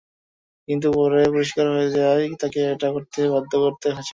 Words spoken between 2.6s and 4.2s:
এটা করতে বাধ্য করা হয়েছিল।